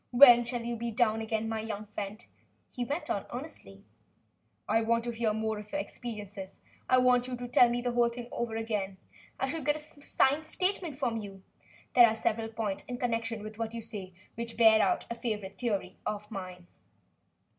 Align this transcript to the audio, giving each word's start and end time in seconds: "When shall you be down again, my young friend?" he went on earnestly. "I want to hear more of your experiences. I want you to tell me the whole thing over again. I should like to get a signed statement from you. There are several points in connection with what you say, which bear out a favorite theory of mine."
"When 0.09 0.45
shall 0.45 0.63
you 0.63 0.77
be 0.77 0.89
down 0.89 1.21
again, 1.21 1.47
my 1.47 1.59
young 1.59 1.85
friend?" 1.85 2.25
he 2.71 2.83
went 2.83 3.11
on 3.11 3.27
earnestly. 3.31 3.83
"I 4.67 4.81
want 4.81 5.03
to 5.03 5.11
hear 5.11 5.31
more 5.31 5.59
of 5.59 5.71
your 5.71 5.79
experiences. 5.79 6.59
I 6.89 6.97
want 6.97 7.27
you 7.27 7.37
to 7.37 7.47
tell 7.47 7.69
me 7.69 7.81
the 7.81 7.91
whole 7.91 8.09
thing 8.09 8.27
over 8.31 8.55
again. 8.55 8.97
I 9.39 9.47
should 9.47 9.67
like 9.67 9.77
to 9.77 9.79
get 9.89 9.99
a 9.99 10.03
signed 10.03 10.45
statement 10.47 10.97
from 10.97 11.17
you. 11.17 11.43
There 11.93 12.07
are 12.07 12.15
several 12.15 12.47
points 12.49 12.83
in 12.85 12.97
connection 12.97 13.43
with 13.43 13.59
what 13.59 13.75
you 13.75 13.83
say, 13.83 14.13
which 14.33 14.57
bear 14.57 14.81
out 14.81 15.05
a 15.11 15.13
favorite 15.13 15.59
theory 15.59 15.97
of 16.03 16.31
mine." 16.31 16.65